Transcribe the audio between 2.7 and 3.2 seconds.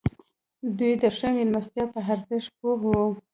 وو.